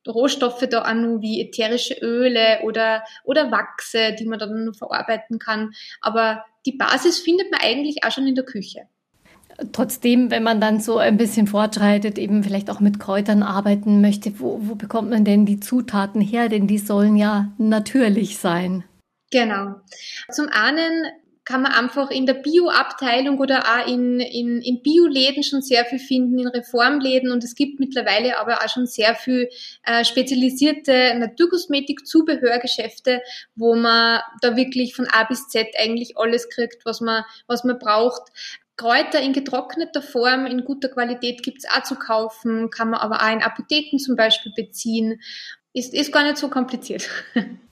[0.10, 5.72] Rohstoffe da an, wie ätherische Öle oder, oder Wachse, die man dann verarbeiten kann.
[6.02, 8.88] Aber die Basis findet man eigentlich auch schon in der Küche.
[9.74, 14.40] Trotzdem, wenn man dann so ein bisschen fortschreitet, eben vielleicht auch mit Kräutern arbeiten möchte,
[14.40, 16.48] wo, wo bekommt man denn die Zutaten her?
[16.48, 18.86] Denn die sollen ja natürlich sein.
[19.32, 19.76] Genau.
[20.32, 21.06] Zum einen
[21.50, 25.98] kann man einfach in der Bio-Abteilung oder auch in, in, in Bioläden schon sehr viel
[25.98, 29.50] finden, in Reformläden und es gibt mittlerweile aber auch schon sehr viel
[29.82, 33.24] äh, spezialisierte Naturkosmetik-Zubehörgeschäfte,
[33.56, 37.80] wo man da wirklich von A bis Z eigentlich alles kriegt, was man, was man
[37.80, 38.32] braucht.
[38.78, 43.34] Kräuter in getrockneter Form, in guter Qualität gibt's auch zu kaufen, kann man aber auch
[43.34, 45.20] in Apotheken zum Beispiel beziehen.
[45.74, 47.10] Ist, ist gar nicht so kompliziert.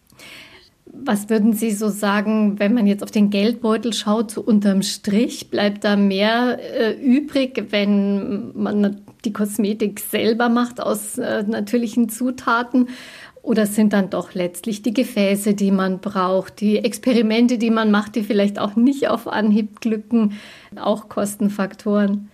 [0.94, 5.50] Was würden Sie so sagen, wenn man jetzt auf den Geldbeutel schaut, so unterm Strich,
[5.50, 12.90] bleibt da mehr äh, übrig, wenn man die Kosmetik selber macht aus äh, natürlichen Zutaten?
[13.42, 18.16] Oder sind dann doch letztlich die Gefäße, die man braucht, die Experimente, die man macht,
[18.16, 20.38] die vielleicht auch nicht auf Anhieb glücken,
[20.76, 22.30] auch Kostenfaktoren?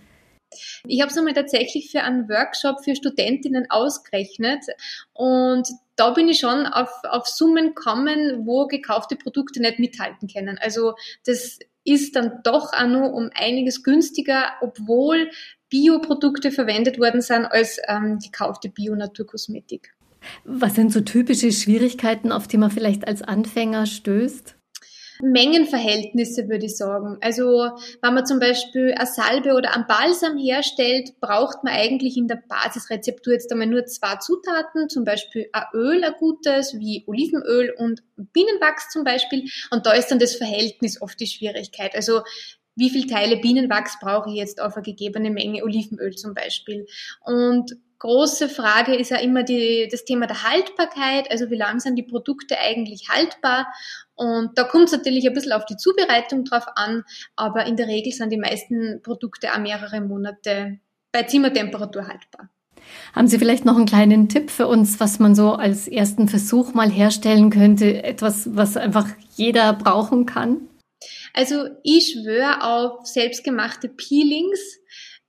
[0.86, 4.64] Ich habe es einmal tatsächlich für einen Workshop für Studentinnen ausgerechnet
[5.12, 10.58] und da bin ich schon auf, auf Summen kommen, wo gekaufte Produkte nicht mithalten können.
[10.60, 15.30] Also das ist dann doch auch nur um einiges günstiger, obwohl
[15.70, 19.92] Bioprodukte verwendet worden sind als ähm, gekaufte Bio-Naturkosmetik.
[20.44, 24.53] Was sind so typische Schwierigkeiten, auf die man vielleicht als Anfänger stößt?
[25.24, 27.18] Mengenverhältnisse, würde ich sagen.
[27.20, 27.70] Also
[28.02, 32.42] wenn man zum Beispiel eine Salbe oder ein Balsam herstellt, braucht man eigentlich in der
[32.48, 38.02] Basisrezeptur jetzt einmal nur zwei Zutaten, zum Beispiel ein Öl, ein gutes, wie Olivenöl und
[38.16, 39.48] Bienenwachs zum Beispiel.
[39.70, 41.94] Und da ist dann das Verhältnis oft die Schwierigkeit.
[41.94, 42.22] Also
[42.76, 46.86] wie viel Teile Bienenwachs brauche ich jetzt auf eine gegebene Menge Olivenöl zum Beispiel.
[47.24, 51.96] Und große Frage ist ja immer die, das Thema der Haltbarkeit, also wie lang sind
[51.96, 53.66] die Produkte eigentlich haltbar
[54.14, 57.04] und da kommt es natürlich ein bisschen auf die Zubereitung drauf an,
[57.36, 60.78] aber in der Regel sind die meisten Produkte auch mehrere Monate
[61.12, 62.50] bei Zimmertemperatur haltbar.
[63.14, 66.74] Haben Sie vielleicht noch einen kleinen Tipp für uns, was man so als ersten Versuch
[66.74, 68.02] mal herstellen könnte?
[68.02, 70.68] Etwas, was einfach jeder brauchen kann?
[71.32, 74.60] Also ich schwöre auf selbstgemachte Peelings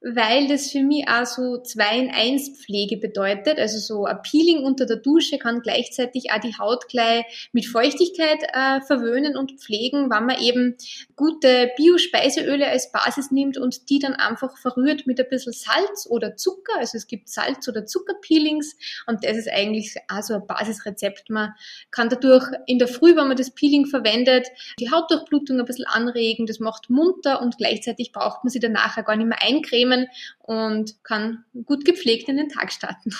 [0.08, 3.58] weil das für mich auch so zwei in eins Pflege bedeutet.
[3.58, 8.44] Also so ein Peeling unter der Dusche kann gleichzeitig auch die Haut gleich mit Feuchtigkeit
[8.54, 10.76] äh, verwöhnen und pflegen, wenn man eben
[11.16, 16.36] gute Bio-Speiseöle als Basis nimmt und die dann einfach verrührt mit ein bisschen Salz oder
[16.36, 16.74] Zucker.
[16.78, 18.76] Also es gibt Salz- oder Zuckerpeelings
[19.08, 21.32] und das ist eigentlich auch so ein Basisrezept.
[21.32, 21.56] Man
[21.90, 26.46] kann dadurch in der Früh, wenn man das Peeling verwendet, die Hautdurchblutung ein bisschen anregen.
[26.46, 30.08] Das macht munter und gleichzeitig braucht man sie dann nachher gar nicht mehr eincremen nehmen
[30.40, 33.12] und kann gut gepflegt in den Tag starten.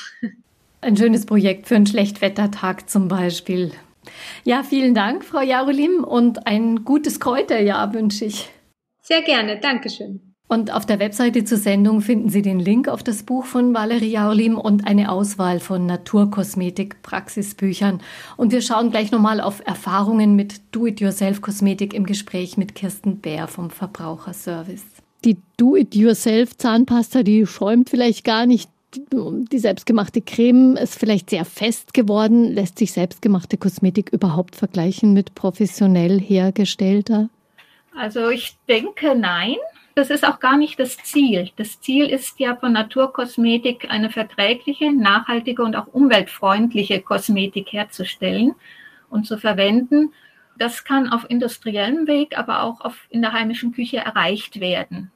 [0.82, 3.72] Ein schönes Projekt für einen Schlechtwettertag zum Beispiel.
[4.44, 8.52] Ja, vielen Dank, Frau Jarolim, und ein gutes Kräuterjahr wünsche ich.
[9.02, 10.22] Sehr gerne, Dankeschön.
[10.48, 14.12] Und auf der Webseite zur Sendung finden Sie den Link auf das Buch von Valerie
[14.12, 18.00] Jarolim und eine Auswahl von Naturkosmetik-Praxisbüchern.
[18.38, 23.72] Und wir schauen gleich nochmal auf Erfahrungen mit Do-it-yourself-Kosmetik im Gespräch mit Kirsten Bär vom
[23.72, 24.86] Verbraucherservice
[25.26, 28.70] die Do-it-yourself-Zahnpasta, die schäumt vielleicht gar nicht.
[29.12, 32.52] Die selbstgemachte Creme ist vielleicht sehr fest geworden.
[32.54, 37.30] Lässt sich selbstgemachte Kosmetik überhaupt vergleichen mit professionell hergestellter?
[37.98, 39.58] Also ich denke nein.
[39.96, 41.52] Das ist auch gar nicht das Ziel.
[41.56, 48.56] Das Ziel ist ja von Naturkosmetik eine verträgliche, nachhaltige und auch umweltfreundliche Kosmetik herzustellen
[49.10, 50.12] und zu verwenden.
[50.58, 55.12] Das kann auf industriellem Weg, aber auch auf, in der heimischen Küche erreicht werden.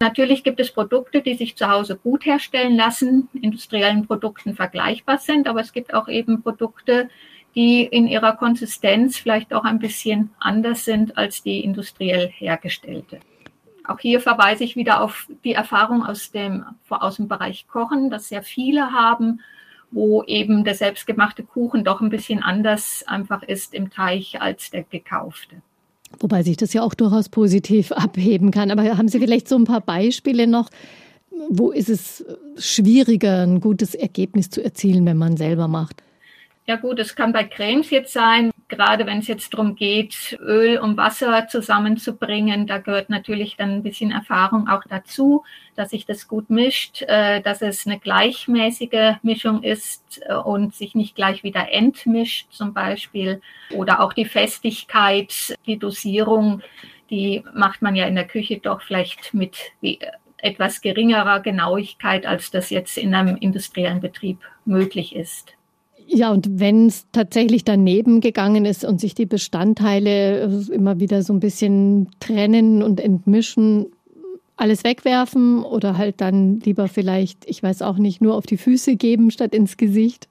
[0.00, 5.48] Natürlich gibt es Produkte, die sich zu Hause gut herstellen lassen, industriellen Produkten vergleichbar sind,
[5.48, 7.08] aber es gibt auch eben Produkte,
[7.56, 13.18] die in ihrer Konsistenz vielleicht auch ein bisschen anders sind als die industriell hergestellte.
[13.84, 18.28] Auch hier verweise ich wieder auf die Erfahrung aus dem, aus dem Bereich Kochen, dass
[18.28, 19.40] sehr viele haben,
[19.90, 24.84] wo eben der selbstgemachte Kuchen doch ein bisschen anders einfach ist im Teich als der
[24.84, 25.62] gekaufte.
[26.20, 28.70] Wobei sich das ja auch durchaus positiv abheben kann.
[28.70, 30.70] Aber haben Sie vielleicht so ein paar Beispiele noch?
[31.48, 32.24] Wo ist es
[32.56, 36.02] schwieriger, ein gutes Ergebnis zu erzielen, wenn man selber macht?
[36.66, 40.78] Ja gut, es kann bei Cremes jetzt sein, gerade wenn es jetzt darum geht, Öl
[40.78, 42.66] und Wasser zusammenzubringen.
[42.66, 47.40] Da gehört natürlich dann ein bisschen Erfahrung auch dazu, dass sich das gut mischt, äh,
[47.40, 53.40] dass es eine gleichmäßige Mischung ist äh, und sich nicht gleich wieder entmischt zum Beispiel.
[53.74, 56.62] Oder auch die Festigkeit, die Dosierung,
[57.10, 59.72] die macht man ja in der Küche doch vielleicht mit
[60.36, 65.57] etwas geringerer Genauigkeit, als das jetzt in einem industriellen Betrieb möglich ist.
[66.10, 71.22] Ja, und wenn es tatsächlich daneben gegangen ist und sich die Bestandteile äh, immer wieder
[71.22, 73.86] so ein bisschen trennen und entmischen,
[74.56, 78.96] alles wegwerfen oder halt dann lieber vielleicht, ich weiß auch nicht, nur auf die Füße
[78.96, 80.28] geben statt ins Gesicht?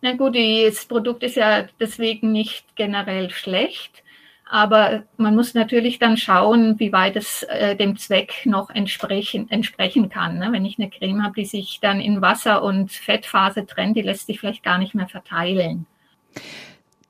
[0.00, 4.04] Na gut, das Produkt ist ja deswegen nicht generell schlecht.
[4.50, 10.08] Aber man muss natürlich dann schauen, wie weit es äh, dem Zweck noch entsprechen, entsprechen
[10.08, 10.38] kann.
[10.38, 10.48] Ne?
[10.52, 14.26] Wenn ich eine Creme habe, die sich dann in Wasser und Fettphase trennt, die lässt
[14.26, 15.84] sich vielleicht gar nicht mehr verteilen.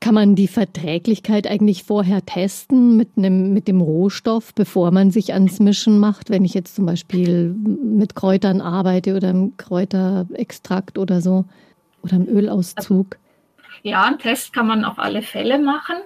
[0.01, 5.33] Kann man die Verträglichkeit eigentlich vorher testen mit, einem, mit dem Rohstoff, bevor man sich
[5.33, 6.31] ans Mischen macht?
[6.31, 11.45] Wenn ich jetzt zum Beispiel mit Kräutern arbeite oder im Kräuterextrakt oder so
[12.03, 13.17] oder im Ölauszug?
[13.85, 15.97] Ja, einen Test kann man auf alle Fälle machen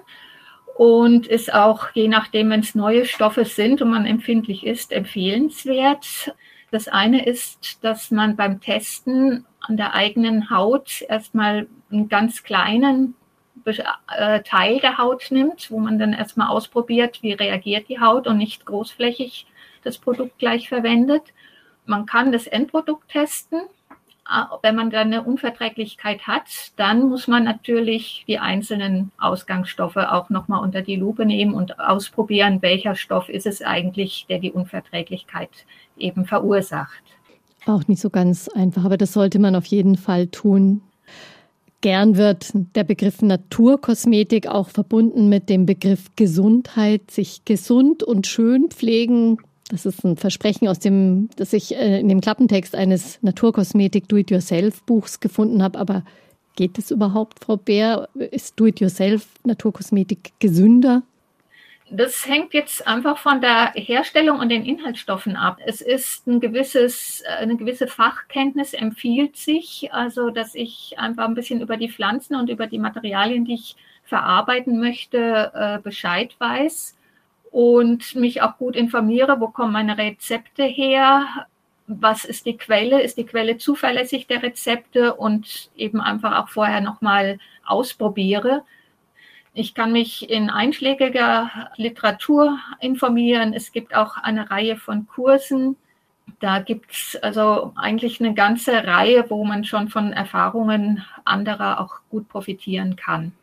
[0.75, 6.33] und ist auch, je nachdem, wenn es neue Stoffe sind und man empfindlich ist, empfehlenswert.
[6.71, 13.15] Das eine ist, dass man beim Testen an der eigenen Haut erstmal einen ganz kleinen
[13.65, 18.37] äh, Teil der Haut nimmt, wo man dann erstmal ausprobiert, wie reagiert die Haut und
[18.37, 19.45] nicht großflächig
[19.83, 21.21] das Produkt gleich verwendet.
[21.85, 23.61] Man kann das Endprodukt testen
[24.61, 30.63] wenn man dann eine Unverträglichkeit hat, dann muss man natürlich die einzelnen Ausgangsstoffe auch nochmal
[30.63, 35.49] unter die Lupe nehmen und ausprobieren, welcher Stoff ist es eigentlich, der die Unverträglichkeit
[35.97, 37.03] eben verursacht.
[37.65, 40.81] Auch nicht so ganz einfach, aber das sollte man auf jeden Fall tun.
[41.81, 48.69] Gern wird der Begriff Naturkosmetik auch verbunden mit dem Begriff Gesundheit, sich gesund und schön
[48.69, 49.37] pflegen,
[49.69, 55.19] das ist ein Versprechen aus dem, das ich äh, in dem Klappentext eines Naturkosmetik Do-it-yourself-Buchs
[55.19, 55.79] gefunden habe.
[55.79, 56.03] Aber
[56.55, 58.09] geht es überhaupt, Frau Bär?
[58.15, 61.03] Ist Do-it-yourself Naturkosmetik gesünder?
[61.89, 65.59] Das hängt jetzt einfach von der Herstellung und den Inhaltsstoffen ab.
[65.65, 71.61] Es ist ein gewisses, eine gewisse Fachkenntnis empfiehlt sich, also dass ich einfach ein bisschen
[71.61, 76.95] über die Pflanzen und über die Materialien, die ich verarbeiten möchte, äh, Bescheid weiß
[77.53, 81.47] und mich auch gut informiere, wo kommen meine Rezepte her.
[81.85, 86.81] was ist die Quelle, ist die Quelle zuverlässig der Rezepte und eben einfach auch vorher
[86.81, 88.63] nochmal ausprobiere.
[89.53, 93.53] Ich kann mich in einschlägiger Literatur informieren.
[93.53, 95.75] Es gibt auch eine Reihe von Kursen.
[96.39, 101.99] Da gibt es also eigentlich eine ganze Reihe, wo man schon von Erfahrungen anderer auch
[102.09, 103.33] gut profitieren kann.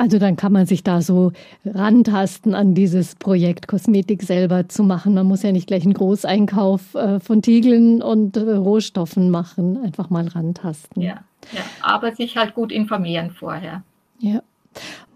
[0.00, 1.32] Also dann kann man sich da so
[1.62, 5.12] rantasten an dieses Projekt Kosmetik selber zu machen.
[5.12, 9.76] Man muss ja nicht gleich einen Großeinkauf äh, von Tiegeln und äh, Rohstoffen machen.
[9.84, 11.02] Einfach mal rantasten.
[11.02, 11.22] Ja,
[11.52, 13.82] ja, aber sich halt gut informieren vorher.
[14.20, 14.40] Ja.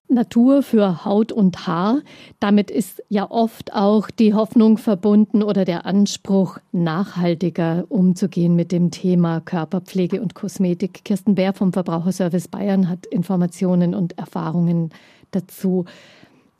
[0.08, 2.00] Natur für Haut und Haar.
[2.38, 8.90] Damit ist ja oft auch die Hoffnung verbunden oder der Anspruch, nachhaltiger umzugehen mit dem
[8.90, 11.04] Thema Körperpflege und Kosmetik.
[11.04, 14.90] Kirsten Bär vom Verbraucherservice Bayern hat Informationen und Erfahrungen
[15.30, 15.86] dazu.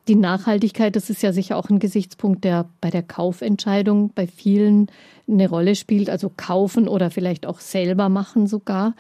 [0.08, 4.88] Die Nachhaltigkeit, das ist ja sicher auch ein Gesichtspunkt, der bei der Kaufentscheidung bei vielen
[5.26, 6.10] eine Rolle spielt.
[6.10, 8.94] Also kaufen oder vielleicht auch selber machen sogar.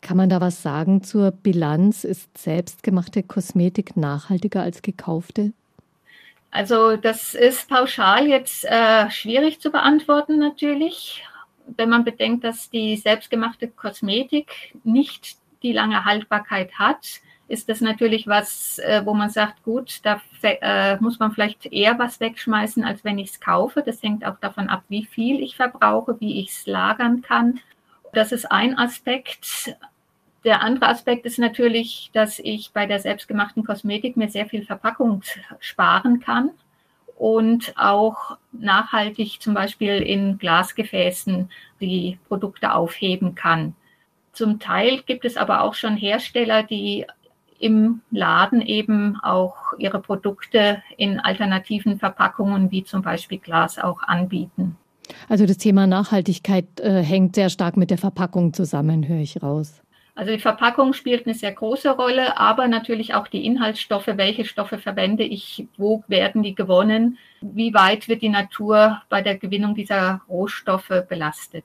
[0.00, 2.04] Kann man da was sagen zur Bilanz?
[2.04, 5.52] Ist selbstgemachte Kosmetik nachhaltiger als gekaufte?
[6.50, 11.22] Also das ist pauschal jetzt äh, schwierig zu beantworten natürlich,
[11.76, 18.26] wenn man bedenkt, dass die selbstgemachte Kosmetik nicht die lange Haltbarkeit hat, ist das natürlich
[18.26, 23.04] was, äh, wo man sagt, gut, da äh, muss man vielleicht eher was wegschmeißen, als
[23.04, 23.82] wenn ich es kaufe.
[23.82, 27.60] Das hängt auch davon ab, wie viel ich verbrauche, wie ich es lagern kann.
[28.12, 29.76] Das ist ein Aspekt.
[30.44, 35.22] Der andere Aspekt ist natürlich, dass ich bei der selbstgemachten Kosmetik mir sehr viel Verpackung
[35.58, 36.50] sparen kann
[37.18, 43.74] und auch nachhaltig zum Beispiel in Glasgefäßen die Produkte aufheben kann.
[44.32, 47.04] Zum Teil gibt es aber auch schon Hersteller, die
[47.58, 54.76] im Laden eben auch ihre Produkte in alternativen Verpackungen wie zum Beispiel Glas auch anbieten.
[55.28, 59.82] Also das Thema Nachhaltigkeit äh, hängt sehr stark mit der Verpackung zusammen, höre ich raus.
[60.20, 64.06] Also die Verpackung spielt eine sehr große Rolle, aber natürlich auch die Inhaltsstoffe.
[64.06, 65.66] Welche Stoffe verwende ich?
[65.78, 67.16] Wo werden die gewonnen?
[67.40, 71.64] Wie weit wird die Natur bei der Gewinnung dieser Rohstoffe belastet?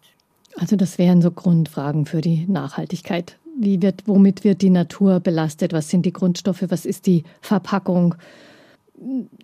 [0.56, 3.38] Also das wären so Grundfragen für die Nachhaltigkeit.
[3.60, 5.74] Wie wird, womit wird die Natur belastet?
[5.74, 6.64] Was sind die Grundstoffe?
[6.70, 8.16] Was ist die Verpackung?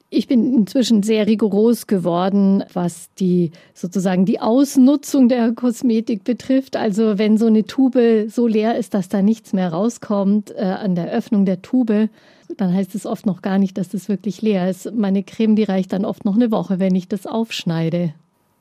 [0.10, 6.76] Ich bin inzwischen sehr rigoros geworden, was die sozusagen die Ausnutzung der Kosmetik betrifft.
[6.76, 10.95] Also wenn so eine Tube so leer ist, dass da nichts mehr rauskommt äh, an
[10.95, 12.10] der Öffnung der Tube,
[12.58, 14.93] dann heißt es oft noch gar nicht, dass das wirklich leer ist.
[14.93, 18.14] Meine Creme, die reicht dann oft noch eine Woche, wenn ich das aufschneide.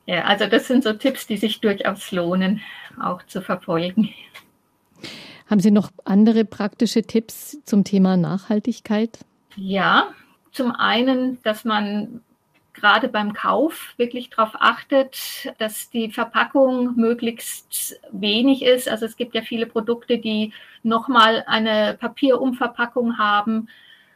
[0.06, 2.60] Ja, also das sind so Tipps, die sich durchaus lohnen,
[3.00, 4.10] auch zu verfolgen.
[5.46, 9.18] Haben Sie noch andere praktische Tipps zum Thema Nachhaltigkeit?
[9.56, 10.08] Ja,
[10.52, 12.22] zum einen, dass man
[12.72, 18.88] gerade beim Kauf wirklich darauf achtet, dass die Verpackung möglichst wenig ist.
[18.88, 23.68] Also es gibt ja viele Produkte, die nochmal eine Papierumverpackung haben,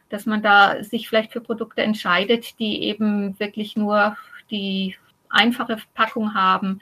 [0.09, 4.17] dass man da sich vielleicht für Produkte entscheidet, die eben wirklich nur
[4.49, 4.95] die
[5.29, 6.79] einfache Packung haben.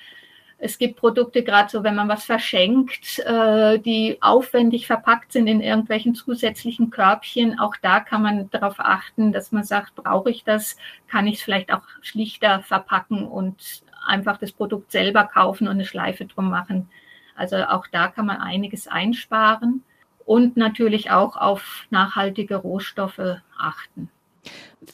[0.63, 5.59] Es gibt Produkte, gerade so, wenn man was verschenkt, äh, die aufwendig verpackt sind in
[5.59, 7.59] irgendwelchen zusätzlichen Körbchen.
[7.59, 10.77] Auch da kann man darauf achten, dass man sagt, brauche ich das?
[11.09, 15.85] Kann ich es vielleicht auch schlichter verpacken und einfach das Produkt selber kaufen und eine
[15.85, 16.89] Schleife drum machen?
[17.35, 19.83] Also auch da kann man einiges einsparen
[20.23, 24.09] und natürlich auch auf nachhaltige Rohstoffe achten.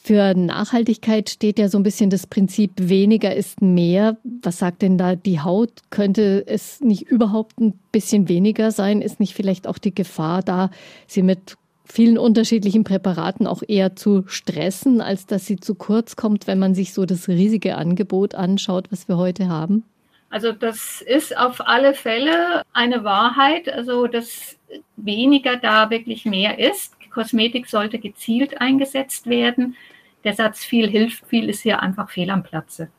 [0.02, 4.16] Für Nachhaltigkeit steht ja so ein bisschen das Prinzip weniger ist mehr.
[4.42, 5.70] Was sagt denn da die Haut?
[5.90, 9.02] Könnte es nicht überhaupt ein bisschen weniger sein?
[9.02, 10.70] Ist nicht vielleicht auch die Gefahr da,
[11.06, 16.46] sie mit vielen unterschiedlichen Präparaten auch eher zu stressen, als dass sie zu kurz kommt,
[16.46, 19.84] wenn man sich so das riesige Angebot anschaut, was wir heute haben?
[20.30, 24.56] Also das ist auf alle Fälle eine Wahrheit, also dass
[24.96, 26.94] weniger da wirklich mehr ist.
[27.10, 29.76] Kosmetik sollte gezielt eingesetzt werden.
[30.24, 32.90] Der Satz viel hilft viel ist hier einfach fehl am Platze.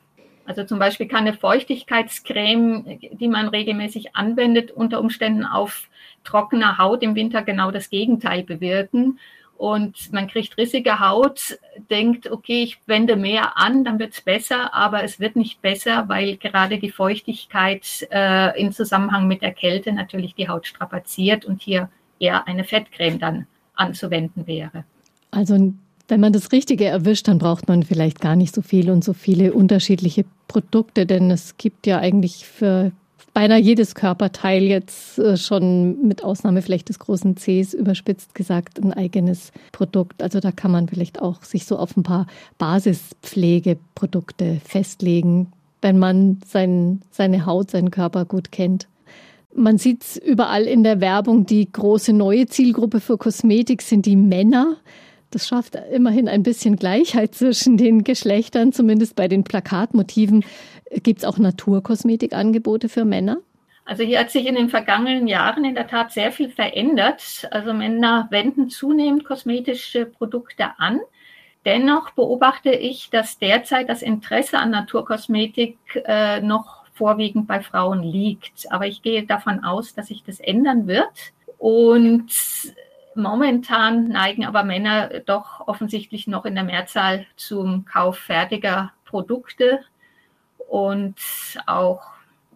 [0.46, 5.88] Also zum Beispiel kann eine Feuchtigkeitscreme, die man regelmäßig anwendet, unter Umständen auf
[6.24, 9.20] trockener Haut im Winter genau das Gegenteil bewirken.
[9.56, 11.60] Und man kriegt rissige Haut,
[11.92, 16.10] denkt, okay, ich wende mehr an, dann wird es besser, aber es wird nicht besser,
[16.10, 21.62] weil gerade die Feuchtigkeit äh, im Zusammenhang mit der Kälte natürlich die Haut strapaziert und
[21.62, 24.84] hier eher eine Fettcreme dann anzuwenden wäre.
[25.32, 25.74] Also
[26.08, 29.14] wenn man das Richtige erwischt, dann braucht man vielleicht gar nicht so viel und so
[29.14, 32.92] viele unterschiedliche Produkte, denn es gibt ja eigentlich für
[33.34, 38.92] beinahe jedes Körperteil jetzt äh, schon mit Ausnahme vielleicht des großen Cs überspitzt gesagt ein
[38.92, 40.22] eigenes Produkt.
[40.22, 46.42] Also da kann man vielleicht auch sich so auf ein paar Basispflegeprodukte festlegen, wenn man
[46.46, 48.90] sein, seine Haut, seinen Körper gut kennt.
[49.54, 54.16] Man sieht es überall in der Werbung, die große neue Zielgruppe für Kosmetik sind die
[54.16, 54.78] Männer.
[55.30, 60.46] Das schafft immerhin ein bisschen Gleichheit zwischen den Geschlechtern, zumindest bei den Plakatmotiven.
[61.04, 63.38] Gibt es auch Naturkosmetikangebote für Männer?
[63.86, 67.48] Also hier hat sich in den vergangenen Jahren in der Tat sehr viel verändert.
[67.52, 71.00] Also Männer wenden zunehmend kosmetische Produkte an.
[71.66, 78.72] Dennoch beobachte ich, dass derzeit das Interesse an Naturkosmetik äh, noch vorwiegend bei Frauen liegt.
[78.72, 81.34] Aber ich gehe davon aus, dass sich das ändern wird.
[81.58, 82.32] Und
[83.16, 89.80] momentan neigen aber Männer doch offensichtlich noch in der Mehrzahl zum Kauf fertiger Produkte
[90.70, 91.16] und
[91.66, 92.04] auch